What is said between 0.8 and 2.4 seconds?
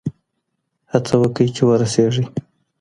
هڅه وکړئ چي ورسېږئ.